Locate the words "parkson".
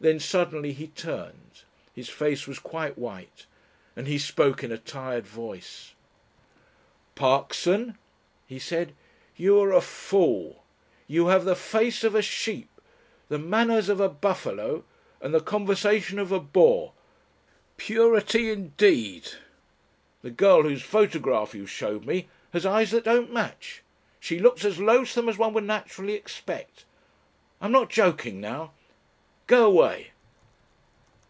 7.16-7.98